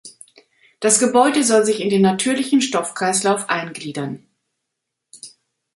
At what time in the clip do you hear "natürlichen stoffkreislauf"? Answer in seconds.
2.01-3.51